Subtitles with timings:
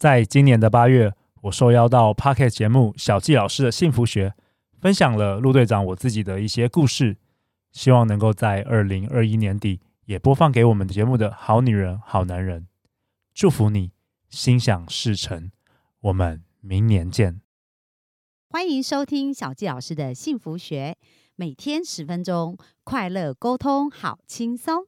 [0.00, 1.12] 在今年的八月，
[1.42, 4.32] 我受邀到 Pocket 节目小纪老师的幸福学，
[4.80, 7.18] 分享了陆队长我自己的一些故事，
[7.70, 12.66] 希望能够在二零二一年底也播放给我们节目的好女人、好男人。
[13.34, 13.92] 祝福你
[14.30, 15.50] 心想事成，
[16.00, 17.42] 我们明年见。
[18.48, 20.96] 欢迎收听小纪老师的幸福学，
[21.36, 24.86] 每天十分钟，快乐沟通，好轻松。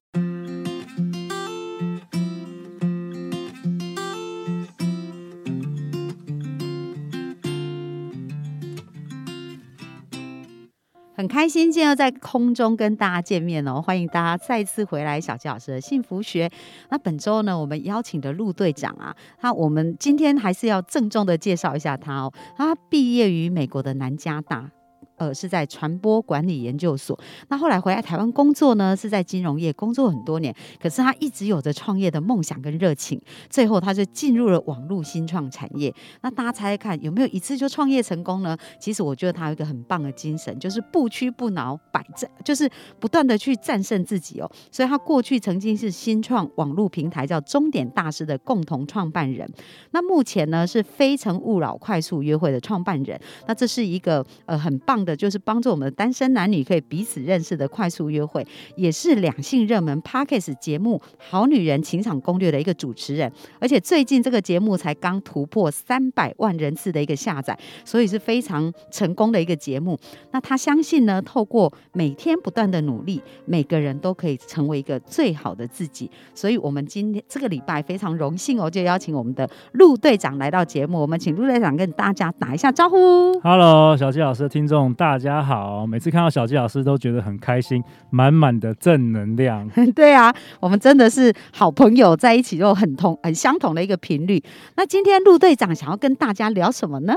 [11.15, 16.49] 很开心今天在空中跟大家见面哦，欢迎大家再次回来小吉老师的幸福学。
[16.89, 24.71] 那本周呢，我们邀请的陆队长啊，那我们今天还是要郑重的介绍一下他哦，他毕业于美国的南加大。
[25.17, 27.17] 呃，是在传播管理研究所。
[27.49, 30.53] 那后来回来台湾工作呢，是在金融业工作很多年。
[30.81, 33.21] 可是他一直有着创业的梦想跟热情。
[33.49, 35.93] 最后，他就进入了网络新创产业。
[36.21, 38.57] 那大家猜猜看，有没有一次就创业成功呢？
[38.79, 42.69] 其实我觉得他有一个很棒的精神，就是不屈不挠，百战，就是
[42.99, 44.51] 不断的去战胜自己哦。
[44.71, 49.47] 所以他过去曾经是新创网络平台叫终点大师的共同创办人。
[49.91, 53.19] 那目前呢，是非诚勿扰快速约会的创办人。
[53.47, 69.97] 那这是一个呃很棒的，就是帮助我们的单身男女可以彼此认识的快速约会，也是两性热门 Podcast 节目《好女人情场攻略》的一个主持人，而且最近这个节目才刚突破三百万人次的一个下载，所以是非常成功的一个节目。
[70.31, 76.09] 那他相信呢，透过每天不断的努力，每个人都可以成为一个最好的自己。
[76.33, 80.99] 所以，我们今天这个礼拜非常荣幸哦，就邀请我们的陆队长来到节目。
[80.99, 83.39] 我们请陆队长跟大家打一下招呼。
[83.41, 84.92] Hello，小纪老师的听众。
[84.93, 89.69] 大家好，每次看到小纪老师都觉得很开心，满满的正能量。
[89.95, 94.43] 对啊，我们真的是好朋友在一起，就很同很相同的一个频率。
[94.75, 97.13] 那今天陆队长想要跟大家聊什么呢？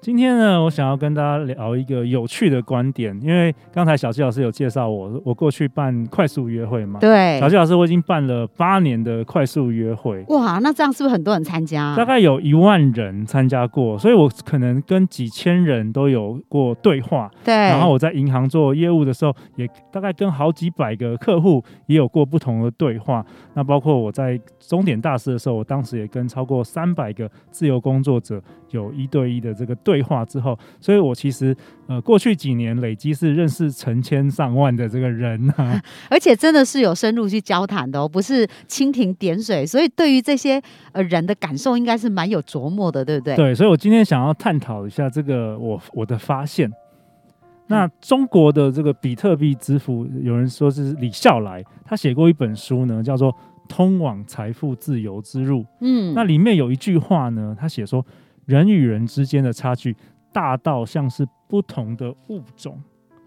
[0.00, 7.00] 今天呢，我想要跟大家聊一个有趣的观点，因为刚才小七老师有介绍我，我过去办快速约会嘛。
[7.00, 10.24] 对，小七老师，我已经办了八年的快速约会。
[10.28, 11.96] 哇，那这样是不是很多人参加啊？
[11.96, 17.28] 大概有一万人参加过，所以我可能跟几千人都有过对话。
[17.44, 23.26] 对，然后我在银行做业务的时候，也大概跟好几百个客户也有过不同的对话。
[23.54, 31.56] 那包括我在终点大师的时候，我当时也跟超过三百个自由工作者有一对一的这个对话之后，所以我其实
[31.86, 40.60] 呃过去几年累积是认识成千上万的这个人啊， 而且真的是有深入去交谈的哦，不是蜻蜓点水，所以对于这些
[40.92, 43.34] 呃人的感受应该是蛮有琢磨的，对不对？
[43.36, 46.70] 对，所以我今天想要探讨一下这个我我的发现。
[47.68, 53.32] 那中国的这个比特币之父，有人说是李笑来，他写过一本书呢，叫做
[53.66, 55.60] 《通往财富自由之路》。
[55.80, 58.04] 嗯，那里面有一句话呢，他写说。
[58.48, 59.94] 人与人之间的差距
[60.32, 62.82] 大到像是不同的物种，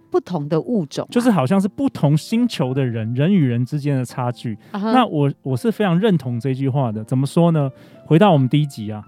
[0.10, 4.56] 不同的物种，就是好像是不同星球的人，人与人之间的差距。
[4.72, 4.92] Uh huh.
[4.92, 7.04] 那我我是非常认同这句话的。
[7.04, 7.72] 怎么说呢？
[8.08, 9.08] 回到我们第一集啊，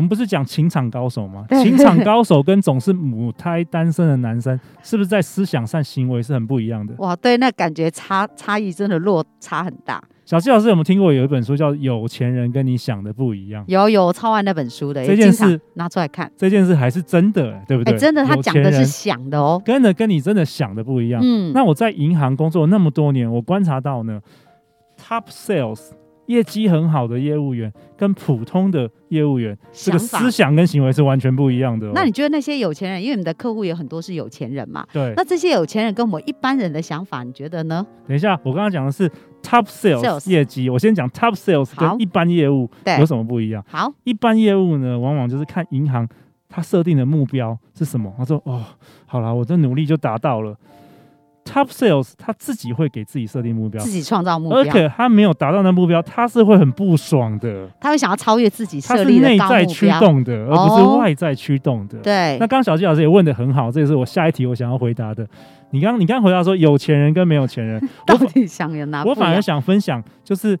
[0.00, 1.44] 我们不是讲情场高手吗？
[1.50, 6.94] 情场高手跟总是母胎单身的男生，是不是在思想上行为是很不一样的？
[6.96, 10.02] 哇，对，那感觉差差异真的落差很大。
[10.24, 13.62] 小纪老师有没有听过有一本书叫《有钱人跟你想的不一样》？
[13.68, 17.98] 有有超爱那本书的，这件事拿出来看，这件事还是真的，对不对？
[17.98, 21.20] 真的，他讲的是想的哦，跟的跟你真的想的不一样。
[21.22, 24.18] 嗯，那我在银行工作那么多年，我观察到呢
[24.98, 25.90] ，Top Sales
[26.30, 31.90] 业绩很好的业务员跟普通的业务员，这个思想跟行为是完全不一样的。
[31.92, 34.86] 那你觉得那些有钱人，因为你的客户有很多是有钱人嘛？
[34.92, 35.12] 对。
[35.16, 37.84] 那这些有钱人跟我们一般人的想法，你觉得呢？
[38.06, 39.10] 等一下，我刚刚讲的是。
[39.42, 42.68] Top sales, sales 业绩，我先讲 Top sales 跟一般业务
[42.98, 43.64] 有什么不一样？
[43.66, 46.06] 好，一般业务呢，往往就是看银行
[46.46, 48.12] 它设定的目标是什么。
[48.18, 48.62] 他说：“哦，
[49.06, 50.54] 好了，我的努力就达到了。”
[51.42, 57.68] Top sales 他自己会给自己设定目标，自己创造目标，而且他没有达到那目标，他是会很不爽的。
[57.80, 61.98] 他会想要超越自己设立的目标，他是内在驱动的，而不是外在驱动的。
[61.98, 62.36] 哦、对。
[62.38, 65.26] 那刚刚小纪老师也问的很好，这也是我下一题我想要回答的。
[65.70, 69.02] 你刚你刚回答说有钱人跟没有钱人，到底想有哪？
[69.04, 70.56] 我反而想分享，就是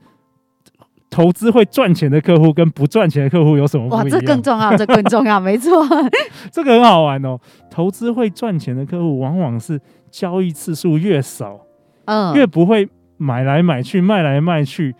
[1.10, 4.04] 投资会赚钱的客户跟不赚钱的客户有什么不一样？
[4.04, 5.84] 哇，这更重要，这更重要，没错，
[6.50, 7.38] 这个很好玩哦。
[7.70, 9.80] 投资会赚钱的客户，往往是
[10.10, 11.60] 交易次数越少，
[12.04, 14.94] 嗯，越不会买来买去、卖来卖去。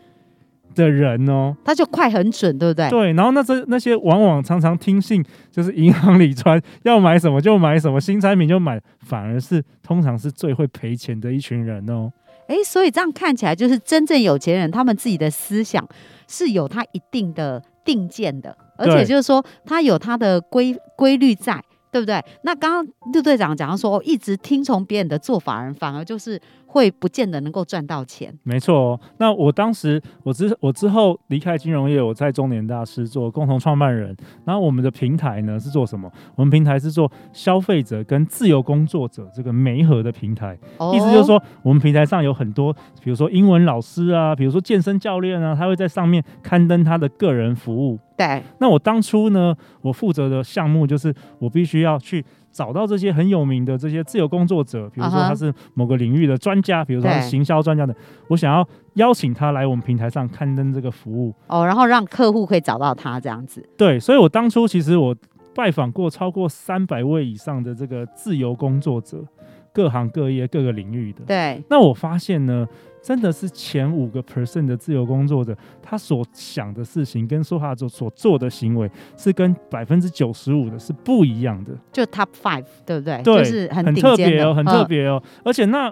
[0.72, 2.88] 的人哦，他就快很准，对不对？
[2.88, 12.08] 对，然后那这那些往往常常听信，就是银行里传要买什么就买什么，新产品就买，反而是通常是最会赔钱的一群人哦。
[12.50, 15.88] 哎，所以这样看起来，就是真正有钱人，他们自己的思想
[16.26, 21.62] 是有他一定的定见的，而且就是说他有他的规规律在。
[21.93, 22.25] 对不对？
[22.43, 26.41] 那刚刚陆队长讲到说，一直听从别人的做法，人反而就是
[26.72, 28.32] 会不见得能够赚到钱。
[28.44, 29.00] 没错哦。
[29.19, 34.17] 那我当时，我之我之后离开金融业，我在中年大师做共同创办人。
[34.44, 36.08] 然后我们的平台呢是做什么？
[36.37, 40.56] 我们平台是做消费者跟自由工作者这个媒合的平台。
[40.78, 40.93] 哦。
[40.94, 42.72] 意思就是说，我们平台上有很多，
[43.02, 47.99] 比如说英文老师啊，比如说健身教练啊，他会在上面刊登他的个人服务。
[48.17, 52.22] 对，那我当初呢，我负责的项目就是我必须要去
[52.52, 57.94] 找到这些很有名的这些自由工作者，比如说他是某个领域的专家，比如说他是行销专家的，
[58.29, 61.35] 我想要邀请他来我们平台上刊登这个服务。
[61.47, 63.67] 哦，然后让客户可以找到他这样子。
[63.76, 65.14] 对，所以我当初其实我
[65.55, 69.25] 拜访过超过三百位以上的这个自由工作者，
[69.72, 71.20] 各行各业各个领域的。
[71.26, 72.67] 对，那我发现呢。
[73.02, 81.72] 真的是前五个 percent 的自由工作者，他所想的事情跟说话者所做的行为是跟百分之九十五的是不一样的。
[81.90, 83.22] 就 top five 对不对？
[83.22, 85.22] 对，就是很很特别哦，很特别哦。
[85.43, 85.90] 而且那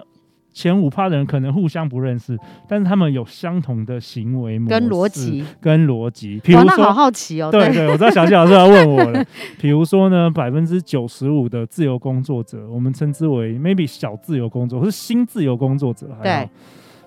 [0.51, 2.37] 前五趴的人可能互相不认识，
[2.67, 6.39] 但是他们有相同的行为模式跟逻辑，跟逻辑。
[6.43, 7.49] 比如说，那好好奇哦。
[7.51, 9.23] 对对，我知道小谢老师要问我了。
[9.59, 16.49] 比如说呢，百分之九十五的自由工作者，我们称之为 maybe 小自由工作或是新自由工作者，对。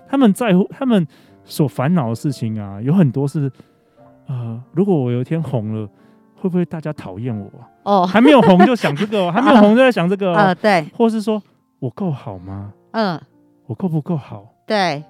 [0.07, 1.05] 他们在乎他们
[1.43, 3.51] 所烦恼的事情啊，有很多是，
[4.27, 5.89] 呃，如果我有一天红了，
[6.35, 7.49] 会不会大家讨厌我？
[7.83, 11.41] 哦，还没有红就想这个，还没有红就在想这个， 呃，对，或是说
[11.79, 12.71] 我够好吗？
[12.91, 13.19] 嗯，
[13.73, 14.53] 我够不够好？
[14.67, 15.03] 对，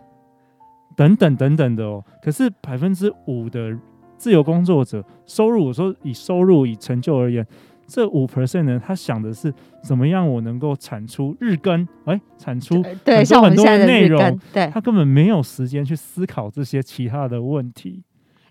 [0.95, 2.01] 等等等等的哦。
[2.21, 3.77] 可是百分之五的
[4.17, 7.45] 自由工作者收入，我说以收入以成就而言。
[7.85, 18.01] 这五 percent 呢，他想的是怎么样我能够产出日更，哎，产出很多很多的内容，对，他根本没有时间去思考这些其他的问题。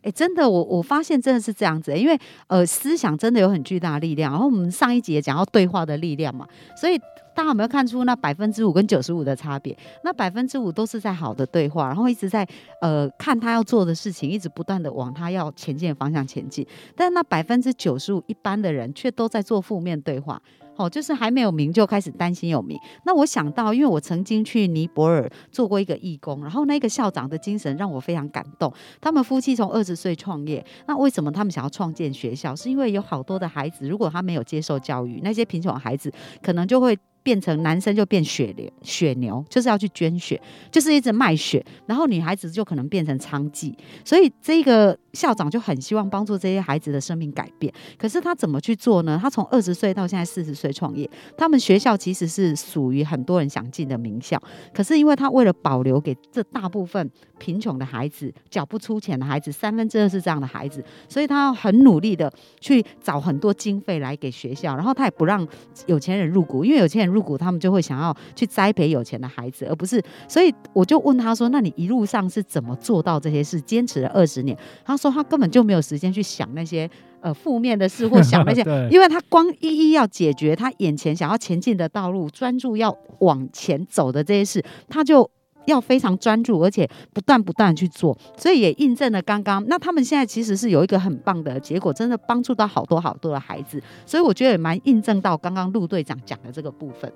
[0.02, 2.19] 哎，真的，我我发现真的是这样子，因为
[2.49, 4.32] 呃，思想真的有很巨大的力量。
[4.32, 6.46] 然后我们上一集也讲到对话的力量嘛，
[6.76, 6.99] 所以
[7.34, 9.76] 大家有没有看出那百分之五跟九十五的差别？
[10.04, 12.46] 那百分之五都是在好的对话，然后一直在
[12.81, 16.66] 呃看他要做的事情，一直不断的往他要前进的方向前进。
[16.96, 20.40] 但那百分之九十五一般的人却都在做负面对话。
[20.77, 22.79] 哦，就是还没有名就开始担心有名。
[23.05, 28.73] 那我想到，因为我曾经去尼泊尔做过一个义工，然后那个校长的精神让我非常感动。
[29.01, 32.57] 他们夫妻从二十岁创业，那为什么他们想要创建学校？
[32.57, 36.99] 是因为有好多的孩子，如果他没有接受教育，那些贫穷的孩子可能就会。
[37.23, 40.41] 变成男生就变血流血牛，就是要去捐血，
[40.71, 43.73] 就是一直卖血，然后女孩子就可能变成娼妓。
[44.05, 47.73] 所以这个校长就很希望帮助这些孩子的生命改变。
[47.97, 49.17] 可是他怎么去做呢？
[49.23, 54.37] 他从二十岁到现在四十岁创业，他们学校其实是属于很多人想进的名校。
[54.75, 57.09] 可是因为他为了保留给这大部分
[57.39, 65.47] 贫穷的孩子，缴不出钱的孩子，三分之二是这样的孩子，所以他要很努力的去找很多经费来给学校，然后他也不让
[65.87, 67.12] 有钱人入股，因为有钱人。
[67.12, 70.03] 入股，他们就会想要去栽培有钱的孩子，而不是。
[70.26, 73.61] 所以我就问他说：“那你一路上是怎么做到这些事？
[73.61, 76.88] 坚持了二十年？”他说：“他根本就没有时间去想那些
[77.20, 85.31] 呃负面的事，或想那些， 因为他光一一要解决他眼前想要前进的道路，专注要往前走的这些事，他就。”
[85.67, 89.64] 要非常专注，而且不断不断去做，所以也印证了刚刚。
[89.69, 97.12] 那他们现在其实是有一个很棒的结果，真的帮助到好多好多的孩子，所以我觉得也蛮印证到刚刚陆队长讲的这个部分。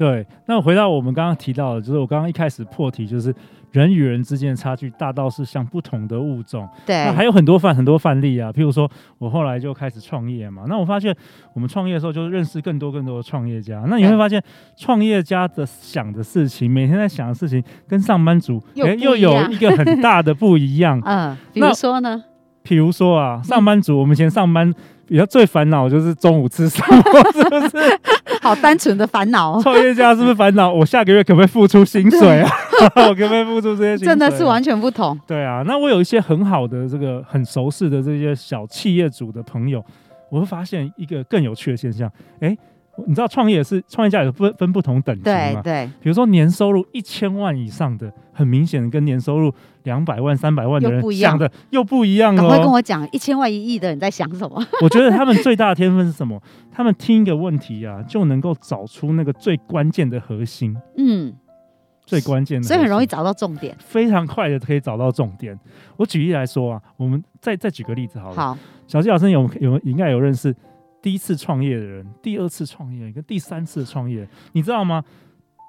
[0.00, 3.34] 对，那回到我们刚刚提到的，就是我刚刚一开始破题，就是
[3.70, 6.66] 人与人之间的差距大到是像不同的物种。
[6.86, 11.14] 对，那还有很多范很多范例啊，譬如说我后来就开始创业嘛，那我发现
[11.52, 14.42] 我们创业的时候就认识更多更多的创业家，那你会发现
[14.74, 20.98] 创业家的想的事情，每天在想的事情，跟上班族又、欸、又有一个很大的不一样。
[21.04, 22.24] 嗯，比如说呢？
[22.62, 24.74] 比如说啊，上班族我们以前上班。
[25.10, 26.96] 比较最烦恼就是中午吃什么，
[27.34, 28.00] 是不是？
[28.40, 29.60] 好单纯的烦恼。
[29.60, 30.72] 创业家是不是烦恼？
[30.72, 32.48] 我下个月可不可以付出薪水啊？
[33.08, 34.06] 我可不可以付出这些薪水？
[34.06, 35.18] 真的是完全不同。
[35.26, 39.84] 对啊，那我有一些很好的这个很熟识的这些小企业主的朋友，
[40.30, 42.56] 我会发现一个更有趣的现象，哎。
[43.06, 45.24] 你知道创业是创业家有分分不同等级嘛？
[45.24, 49.52] 对对，比如说年收入一千万以上的，很明显的跟年收入
[49.84, 52.42] 两百万、三百万的人想的又不一样了。
[52.42, 54.64] 赶快跟我讲，一千万、一亿的人在想什么？
[54.82, 56.40] 我觉得他们最大的天分是什么？
[56.72, 60.76] 他们听一个问题啊，就能够找出那个最关键的核心。
[60.96, 61.34] 嗯，
[62.04, 65.58] 最关键的，所以很容易找到重点，非常快的可以找到重点。
[65.96, 68.34] 我举例来说啊，我们再再举个例子好了。
[68.34, 70.54] 好，小纪老师有有应该有认识。
[71.02, 75.02] 第一次创业的人，第二次创业跟第三次创业，你知道吗？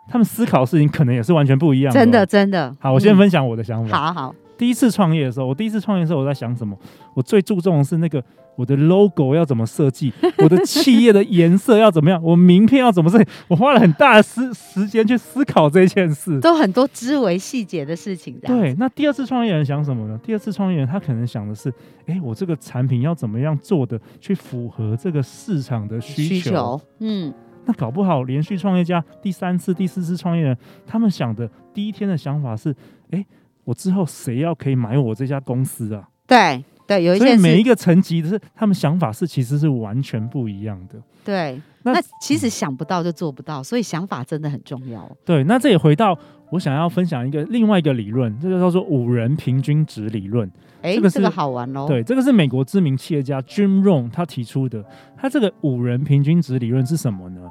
[0.10, 2.00] 他们思考的事情可能也是完全不一样的。
[2.00, 2.76] 真的，真的。
[2.80, 3.98] 好，我先分享我的想法。
[3.98, 4.36] 好好。
[4.62, 6.78] 第一次创业的时候，我第一次创业的时候，我在想什么？
[7.16, 8.24] 我最注重的是那个
[8.56, 13.28] 我的 logo 要怎么设计， 我的企业的颜色要怎么样，我名片要怎么设计。
[13.48, 18.40] 我花了很大的时时间去思考这件事，都很多枝微细节的事情。
[18.42, 20.16] 对，那第二次创业人想什么呢？
[20.24, 21.74] 第二次创业人他可能想的是，
[22.06, 26.36] 哎，我这个产品要怎么样做的去符合这个市场的需求？
[26.36, 27.34] 需求嗯。
[27.66, 32.76] 那搞不好，连续创业家第三次、第四次创业人，他们想的第一天的想法是：
[33.12, 33.24] 哎，
[33.64, 36.08] 我之后谁要可以买我这家公司啊？
[36.28, 41.02] 对对，有一些每一个层级的是他们想法是其实是完全不一样的。
[41.24, 45.10] 对，那，那其实想不到就做不到，所以想法真的很重要。
[45.24, 46.18] 对，那这也回到
[46.50, 50.50] 我想要分享一个另外一个理论，这个叫做五人平均值理论。
[50.82, 51.86] 哎，这个是这个好玩哦。
[51.88, 54.84] 对，这个是美国知名企业家 Jim Rohn 他提出的。
[55.16, 57.42] 他这个五人平均值理论是什么呢？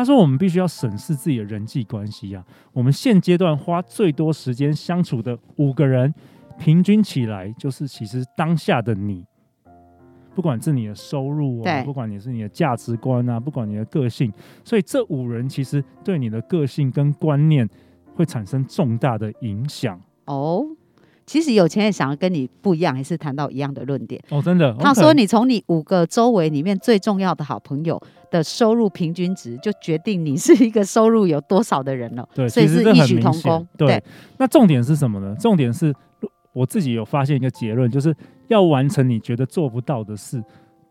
[0.00, 2.42] 他说我们必须要审视自己的人际关系啊。
[2.72, 6.14] 我们现阶段花最多时间相处的五个人，
[6.58, 9.22] 平均起来就是其实当下的你，
[10.34, 14.32] 不管是你的收入啊，不管你是你的价值观啊，不管你的个性，
[14.64, 17.68] 所以这五人其实对你的个性跟观念
[18.14, 20.64] 会产生重大的影响哦。
[21.30, 24.74] 其实有钱人想要跟你不一样，还是谈到一样的论点哦，真的。
[24.80, 32.28] 他说，你从你五个周围里面最重要的好朋友的收入平均值，就决定你是一个收入有多少的人了。
[32.34, 33.64] 对，所以是异曲同工。
[33.76, 34.04] 对，对，
[34.38, 35.32] 那重点是什么呢？
[35.38, 35.94] 重点是
[36.52, 38.12] 我自己有发现一个结论，就是
[38.48, 40.42] 要完成你觉得做不到的事，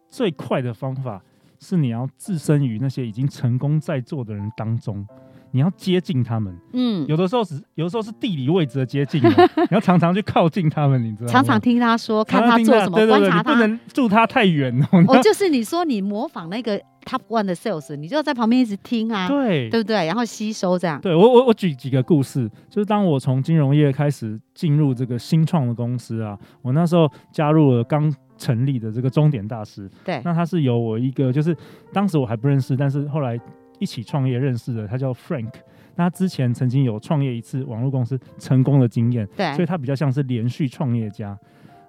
[0.09, 1.21] 最快的方法
[1.59, 5.05] 是你要置身于那些已经成功在做的人当中。
[5.51, 11.31] 你要接近他们，嗯，有的时候是有的时候是地理位置的接近， 你要常常去靠近他们，你知道吗？
[11.31, 15.03] 常常听他说，看他做什么，观察他，不能住他太远哦。
[15.09, 20.05] 哦，就是你说你模仿那个 top one 的 sales，你就要在旁边一直听啊，对，对不对？
[20.05, 21.01] 然后吸收这样。
[21.01, 31.55] 对我我我举几个故事，就是当我从金融业开始进入这个新创的公司啊，我那时候加入了刚成立的这个终点大师，对，那他是由我一个就是
[31.91, 33.39] 当时我还不认识，但是后来。
[33.79, 35.51] 一起创业认识的，他叫 Frank。
[35.95, 41.37] 那他之前曾经有创业一次网络公司成功的经验，对，所以他比较像是连续创业家。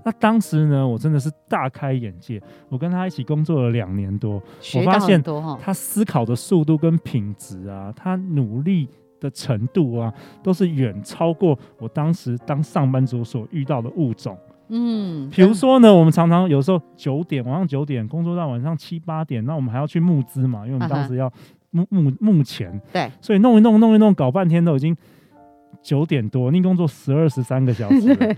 [0.03, 2.43] 那当时呢，我真的是大开眼界。
[2.71, 4.43] 我跟他一起工作了两年多，
[4.75, 5.23] 我发现
[5.61, 8.89] 他思考的速度跟品质啊，他努力
[9.21, 14.37] 的程度啊，都是远超过我当时当上班族所遇到的物种。
[14.71, 21.33] 嗯，比如说呢，我们常常有时候九点晚上九点工作到晚上七八点，那我们还要去募资嘛，因为我们当时要。
[21.71, 24.97] 目目目前，对，所以弄一弄弄一弄，搞半天都已经
[25.83, 28.37] 九点多，你工作十二十三个小时了，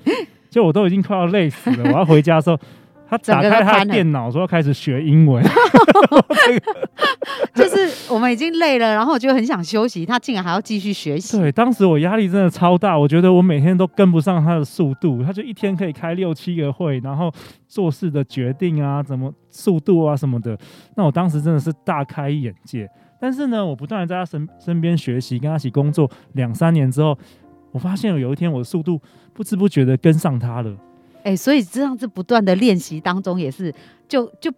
[0.50, 1.84] 就我都已经快要累死了。
[1.92, 2.58] 我要回家的时候，
[3.08, 5.42] 他打开他的电脑，说要开始学英文，
[7.54, 11.38] 就是我们已经累了，然后我就很想休息，他竟然还要继续学习。
[11.38, 17.32] 对，当时我压力真的超大，我觉得我每天都跟不上他的速度，他就一天可以开六七个会，然后
[17.66, 20.56] 做事的决定啊，怎么速度啊什么的，
[20.96, 22.88] 那我当时真的是大开眼界。
[23.22, 27.16] 但是呢，我不断的在他身身边学习，跟他一起工作两三年之后，
[27.70, 29.00] 我发现有一天我的速度
[29.32, 30.76] 不知不觉的跟上他了。
[31.18, 33.72] 哎、欸，所以这样子不断的练习当中，也是
[34.08, 34.52] 就就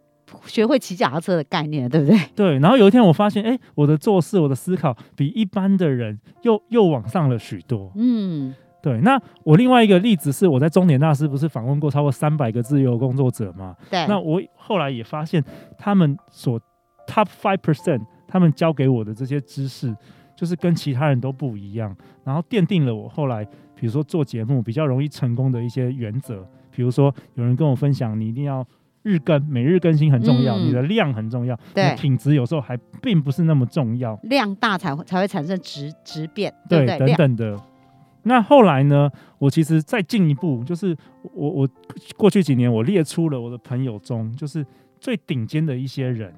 [0.46, 2.18] 学会骑脚踏车的概念，对不对？
[2.34, 2.58] 对。
[2.58, 7.92] 然后有一天我发现，哎、欸，我的做事、我的思考比一般的人又又往上了许多。
[7.96, 8.98] 嗯，对。
[9.02, 13.76] 那我另外一个例子是，我在中年大师不是访问过超过三百个自由工作者吗？
[13.90, 14.06] 对。
[14.06, 15.44] 那我后来也发现，
[15.76, 16.58] 他们所
[17.06, 18.00] top five percent。
[18.26, 19.94] 他们教给我的这些知识，
[20.36, 26.46] 就是跟其他人都不一样，然后奠定了我后来，比如说做节目比较容易成功的一些原则。
[26.70, 28.66] 比如说，有人跟我分享，你一定要
[29.02, 37.62] 日更，每日更新很重要，嗯、你的量很重要，对，品质有时候还并不是那么重要，量大才会才会产生质质变，对，对，对，等等的。
[38.24, 39.10] 那后来呢？
[39.38, 40.96] 我其实再进一步，就是
[41.34, 41.68] 我我
[42.16, 44.66] 过去几年我列出了我的朋友中，就是
[44.98, 46.32] 最顶尖的一些人。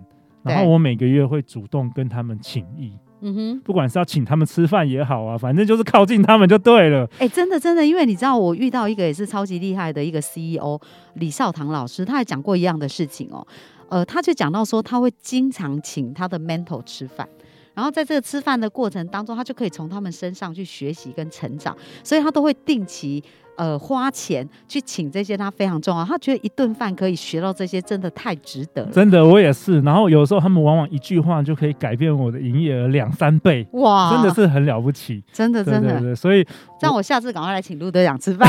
[0.46, 7.08] 然后我每个月会主动跟他们请益，嗯哼，不管是要请他们吃饭也好啊，反正就是靠近他们就对了。
[7.18, 10.80] 哎，真的真的，因为你知道，我遇到一个也是超级厉害的一个 CEO
[11.14, 13.46] 李少棠老师，他也讲过一样的事情哦，
[13.88, 17.28] 呃，他就讲到说他会经常请他的 mentor 吃饭，
[17.74, 23.22] 然后在这个吃饭的过程当中，他就可以从他们身上去学习跟成长，所以他都会定期。
[23.56, 26.04] 呃，花钱去请这些，他非常重要。
[26.04, 28.90] 他觉得一顿饭可以学到这些，真的太值得了。
[28.92, 29.80] 真的，我也是。
[29.80, 35.22] 然后有时候他们往往一句话就可以改变我的营业额两三倍，哇，真的是很了不起。
[35.32, 36.46] 真的，真的，所以
[36.80, 38.48] 让我下次赶快来请陆队长吃饭。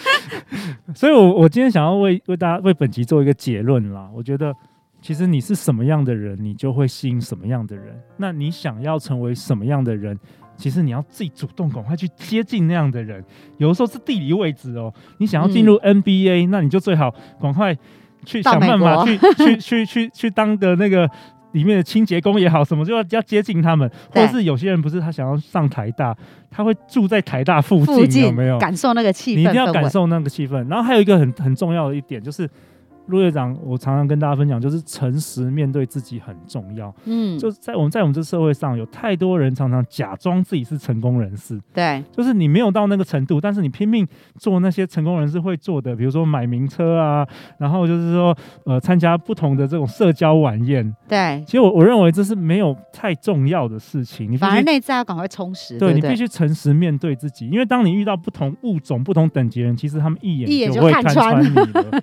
[0.94, 4.08] 所以我我今天想要为为大家为本集做一个结论啦。
[4.14, 4.52] 我觉得
[5.00, 7.98] 其实你是什么样的人，你就会吸引什么样的人。
[8.16, 10.18] 那你想要成为什么样的人？
[10.60, 13.24] 其实你要自己主动赶快去接近那样的人。
[13.58, 17.76] 有的时候是地理位置哦，你想要进入 NBA，、嗯、那你就最好赶快
[18.24, 21.10] 去想办法去 去去去去当的那个。
[21.52, 26.16] 里面的清洁工也好，什么就要要接近他们，或者是有些人不是他想要上台大，
[26.48, 29.36] 他会住在台大附近，附近有没有感受那个气氛？
[29.38, 30.64] 你一定要感受那个气氛。
[30.68, 32.48] 然后还有一个很很重要的一点就是。
[33.10, 36.94] 陆队长，我常常跟大家分享，就是诚实面对自己很重要。
[37.04, 41.60] 嗯，就在我们在我们这社会上，有太多人常常假装自己是成功人士。
[41.74, 44.06] 对，就是你没有到那个程度，但是你拼命
[44.38, 47.26] 做那些成功人士会做的，比如说买名车啊，
[47.58, 50.94] 然后就是说呃参加不同的这种社交晚宴。
[51.08, 54.30] 对，其实我我认为这是没有太重要的事情。
[54.30, 55.78] 你反而内在要赶快充实。
[55.78, 62.02] 对，你必须诚实面对自己，因为当你遇到不同物种、不同等级的人，其实他们一眼就会看穿你了。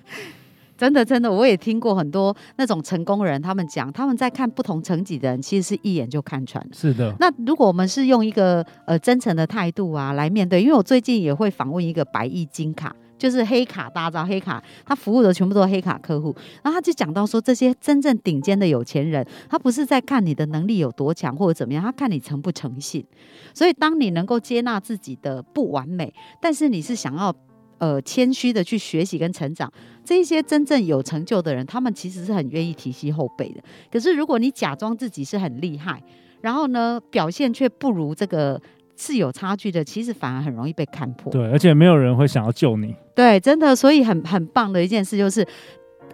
[0.78, 6.64] 真的，真的，我也听过很多那种成功人，他们讲他们在看不同层级的人，其实是一眼就看穿。
[6.72, 7.12] 是的。
[7.18, 16.32] 那如果我们是用一个呃真诚的态度啊来面对，因为我最近也会访问一个百亿金卡，就是黑卡，大家知道黑卡，他服务的全部都是黑卡客户，
[16.62, 23.04] 然后他就讲到说，这些真正顶尖的有钱人，他不是在看你的能力有多强或者怎么样，他看你诚不诚信。
[23.52, 27.34] 所以当你能够接纳自己的不完美，但是你是想要。
[27.78, 29.72] 呃，谦虚的去学习跟成长，
[30.04, 33.60] 这一些真正有成就的人，他们其实是很愿意提携后辈的。
[33.90, 36.02] 可是，如果你假装自己是很厉害，
[36.40, 38.60] 然后呢，表现却不如这个
[38.96, 41.32] 是有差距的，其实反而很容易被看破。
[41.32, 42.94] 对，而且没有人会想要救你。
[43.14, 45.46] 对，真的，所以很很棒的一件事就是。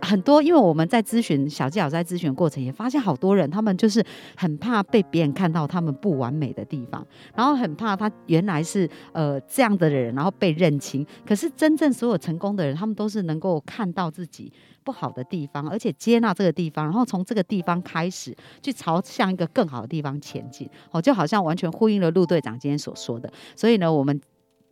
[0.05, 4.05] 很多，因为我们在咨询小纪老师在咨询过程也发现，好多人他们就是
[4.37, 11.05] 很怕被别人看到他们不完美的地方，然后很怕他原来是呃这样的人，然后被认清。
[11.27, 14.53] 可是真正所有成功的人，他们都是能够看到自己
[14.85, 20.69] 不好的地方，而且接纳这个地方，然后从这个地方开始去朝向一个更好的地方前进。
[20.91, 23.33] 哦，就好像完全呼应了陆队长今天所说的。
[23.57, 24.21] 所以呢，我们。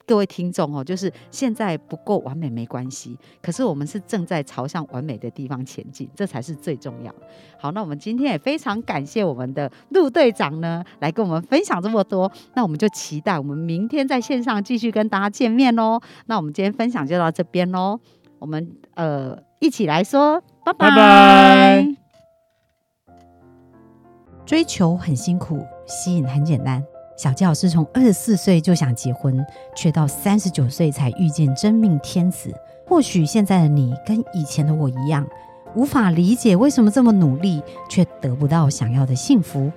[0.06, 7.14] 各位听众哦，就是现在不够完美没关系，可是我们是正在朝向完美的地方前进，这才是最重要。
[7.59, 12.30] 好，那我们今天也非常感谢我们的陆队长呢，来跟我们分享这么多。
[12.54, 16.00] 那我们就期待我们明天在线上继续跟大家见面喽。
[16.26, 17.99] 那我们今天分享就到这边喽，
[18.38, 20.91] 我们呃一起来说拜拜。
[20.91, 21.97] 拜拜。
[24.45, 26.92] 追求很辛苦，吸引很简单。
[27.23, 32.52] 小纪老师从二十四岁就想结婚，却到三十九岁才遇见真命天子。
[32.85, 35.25] 或许现在的你跟以前的我一样，
[35.76, 39.71] 无法理解为什么这么努力却得不到想要的幸福。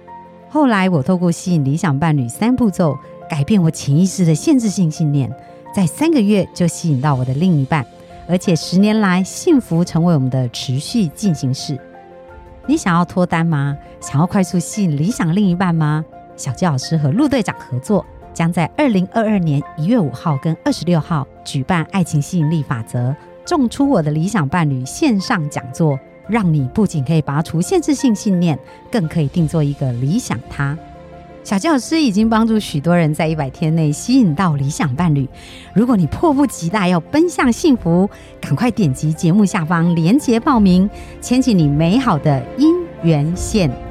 [0.49, 2.97] 后来我透过吸引理想伴侣三步骤，
[3.29, 5.31] 改变我潜意识的限制性信念，
[5.71, 7.85] 在三个月就吸引到我的另一半，
[8.27, 11.79] 而且十年来幸福成为我们的持续进行式。
[12.65, 13.77] 你想要脱单吗？
[14.01, 16.03] 想要快速吸引理想另一半吗？
[16.35, 23.09] 小纪老师和陆队长合作，将在二零二二年一月五号跟二十六号举办《爱情吸引力法则》
[23.45, 28.57] 种出我的理想伴侣线上讲座，让你不仅可以拔除限制性信念，
[28.91, 30.77] 更可以定做一个理想他。
[31.43, 35.29] 小纪老师已经帮助许多人在一百天内吸引到理想伴侣。
[35.75, 38.09] 如果你迫不及待要奔向幸福，
[38.41, 40.89] 赶快点击节目下方链接报名，
[41.21, 43.84] 牵起你美好的姻缘线。